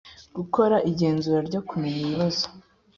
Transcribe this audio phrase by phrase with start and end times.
[0.35, 2.45] gukora igenzura ryo kumenya ibibazo